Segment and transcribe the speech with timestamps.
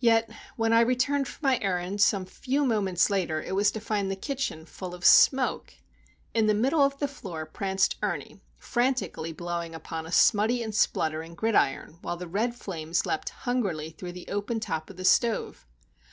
[0.00, 4.10] Yet when I returned from my errand some few moments later it was to find
[4.10, 5.74] the kitchen full of smoke.
[6.34, 11.36] In the middle of the floor pranced Ernie, frantically blowing upon a smutty and spluttering
[11.36, 15.64] gridiron, while the red flames leapt hungrily through the open top of the stove.